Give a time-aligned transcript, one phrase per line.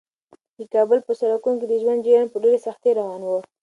[0.57, 3.29] د کابل په سړکونو کې د ژوند جریان په ډېرې سختۍ روان و.